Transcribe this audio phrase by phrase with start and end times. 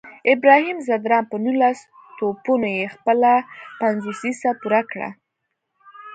[0.33, 1.79] ابراهیم ځدراڼ په نولس
[2.17, 3.31] توپونو یې خپله
[3.79, 5.09] پنځوسیزه پوره کړه